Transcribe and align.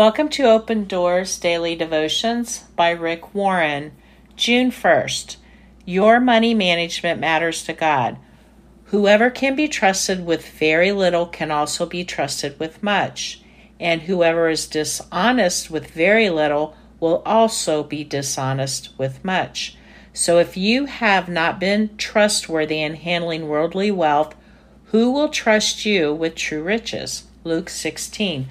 Welcome 0.00 0.30
to 0.30 0.44
Open 0.44 0.86
Doors 0.86 1.38
Daily 1.38 1.76
Devotions 1.76 2.64
by 2.74 2.88
Rick 2.88 3.34
Warren. 3.34 3.92
June 4.34 4.70
1st. 4.70 5.36
Your 5.84 6.18
money 6.18 6.54
management 6.54 7.20
matters 7.20 7.62
to 7.64 7.74
God. 7.74 8.16
Whoever 8.84 9.28
can 9.28 9.54
be 9.54 9.68
trusted 9.68 10.24
with 10.24 10.48
very 10.52 10.90
little 10.90 11.26
can 11.26 11.50
also 11.50 11.84
be 11.84 12.02
trusted 12.02 12.58
with 12.58 12.82
much. 12.82 13.42
And 13.78 14.00
whoever 14.00 14.48
is 14.48 14.66
dishonest 14.66 15.70
with 15.70 15.90
very 15.90 16.30
little 16.30 16.74
will 16.98 17.22
also 17.26 17.82
be 17.82 18.02
dishonest 18.02 18.96
with 18.96 19.22
much. 19.22 19.76
So 20.14 20.38
if 20.38 20.56
you 20.56 20.86
have 20.86 21.28
not 21.28 21.60
been 21.60 21.94
trustworthy 21.98 22.80
in 22.80 22.94
handling 22.94 23.48
worldly 23.48 23.90
wealth, 23.90 24.34
who 24.92 25.10
will 25.10 25.28
trust 25.28 25.84
you 25.84 26.14
with 26.14 26.36
true 26.36 26.62
riches? 26.62 27.24
Luke 27.44 27.68
16. 27.68 28.48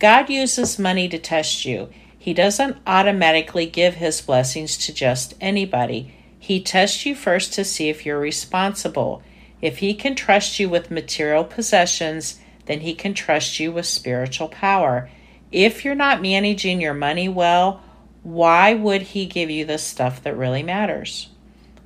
God 0.00 0.30
uses 0.30 0.78
money 0.78 1.08
to 1.10 1.18
test 1.18 1.66
you. 1.66 1.90
He 2.18 2.32
doesn't 2.32 2.78
automatically 2.86 3.66
give 3.66 3.94
his 3.94 4.22
blessings 4.22 4.78
to 4.78 4.94
just 4.94 5.34
anybody. 5.42 6.14
He 6.38 6.62
tests 6.62 7.04
you 7.04 7.14
first 7.14 7.52
to 7.54 7.64
see 7.64 7.90
if 7.90 8.06
you're 8.06 8.18
responsible. 8.18 9.22
If 9.60 9.78
he 9.78 9.92
can 9.92 10.14
trust 10.14 10.58
you 10.58 10.70
with 10.70 10.90
material 10.90 11.44
possessions, 11.44 12.40
then 12.64 12.80
he 12.80 12.94
can 12.94 13.12
trust 13.12 13.60
you 13.60 13.72
with 13.72 13.84
spiritual 13.84 14.48
power. 14.48 15.10
If 15.52 15.84
you're 15.84 15.94
not 15.94 16.22
managing 16.22 16.80
your 16.80 16.94
money 16.94 17.28
well, 17.28 17.82
why 18.22 18.72
would 18.72 19.02
he 19.02 19.26
give 19.26 19.50
you 19.50 19.66
the 19.66 19.76
stuff 19.76 20.22
that 20.22 20.36
really 20.36 20.62
matters? 20.62 21.28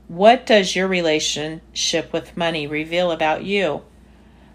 What 0.07 0.47
does 0.47 0.77
your 0.77 0.87
relationship 0.87 2.13
with 2.13 2.37
money 2.37 2.69
reveal 2.69 3.11
about 3.11 3.43
you? 3.43 3.83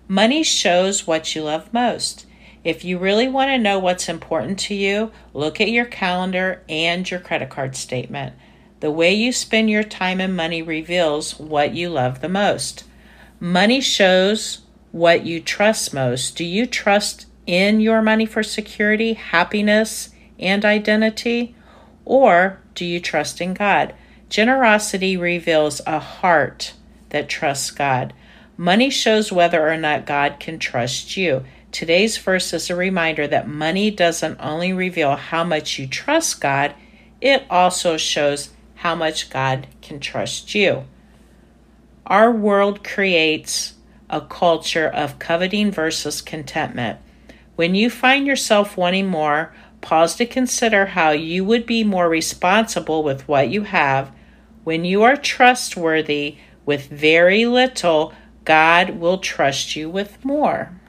Money 0.07 0.43
shows 0.43 1.05
what 1.05 1.35
you 1.35 1.43
love 1.43 1.73
most. 1.73 2.25
If 2.63 2.83
you 2.83 2.97
really 2.97 3.27
want 3.27 3.49
to 3.49 3.57
know 3.57 3.79
what's 3.79 4.09
important 4.09 4.59
to 4.59 4.75
you, 4.75 5.11
look 5.33 5.61
at 5.61 5.69
your 5.69 5.85
calendar 5.85 6.63
and 6.67 7.09
your 7.09 7.19
credit 7.19 7.49
card 7.49 7.75
statement. 7.75 8.33
The 8.81 8.91
way 8.91 9.13
you 9.13 9.31
spend 9.31 9.69
your 9.69 9.83
time 9.83 10.19
and 10.19 10.35
money 10.35 10.61
reveals 10.61 11.39
what 11.39 11.73
you 11.73 11.89
love 11.89 12.21
the 12.21 12.29
most. 12.29 12.83
Money 13.39 13.79
shows 13.81 14.61
what 14.91 15.25
you 15.25 15.39
trust 15.39 15.93
most. 15.93 16.35
Do 16.35 16.43
you 16.43 16.65
trust 16.65 17.25
in 17.45 17.79
your 17.79 18.01
money 18.01 18.25
for 18.25 18.43
security, 18.43 19.13
happiness, 19.13 20.09
and 20.37 20.65
identity? 20.65 21.55
Or 22.05 22.59
do 22.75 22.85
you 22.85 22.99
trust 22.99 23.39
in 23.39 23.53
God? 23.53 23.93
Generosity 24.29 25.17
reveals 25.17 25.81
a 25.87 25.99
heart 25.99 26.73
that 27.09 27.29
trusts 27.29 27.71
God. 27.71 28.13
Money 28.57 28.89
shows 28.89 29.31
whether 29.31 29.69
or 29.69 29.77
not 29.77 30.05
God 30.05 30.39
can 30.39 30.59
trust 30.59 31.15
you. 31.15 31.43
Today's 31.71 32.17
verse 32.17 32.51
is 32.51 32.69
a 32.69 32.75
reminder 32.75 33.27
that 33.27 33.47
money 33.47 33.91
doesn't 33.91 34.39
only 34.39 34.73
reveal 34.73 35.15
how 35.15 35.43
much 35.43 35.77
you 35.77 35.87
trust 35.87 36.41
God, 36.41 36.73
it 37.21 37.43
also 37.49 37.95
shows 37.95 38.49
how 38.75 38.95
much 38.95 39.29
God 39.29 39.67
can 39.81 39.99
trust 39.99 40.55
you. 40.55 40.85
Our 42.05 42.31
world 42.31 42.83
creates 42.83 43.73
a 44.09 44.21
culture 44.21 44.87
of 44.87 45.19
coveting 45.19 45.71
versus 45.71 46.21
contentment. 46.21 46.99
When 47.55 47.75
you 47.75 47.89
find 47.89 48.25
yourself 48.25 48.75
wanting 48.75 49.07
more, 49.07 49.53
pause 49.81 50.15
to 50.15 50.25
consider 50.25 50.87
how 50.87 51.11
you 51.11 51.45
would 51.45 51.65
be 51.65 51.83
more 51.83 52.09
responsible 52.09 53.03
with 53.03 53.27
what 53.27 53.49
you 53.49 53.63
have. 53.63 54.11
When 54.63 54.85
you 54.85 55.03
are 55.03 55.15
trustworthy 55.15 56.37
with 56.65 56.87
very 56.87 57.45
little, 57.45 58.13
God 58.45 58.91
will 58.91 59.19
trust 59.19 59.75
you 59.75 59.89
with 59.89 60.23
more. 60.25 60.79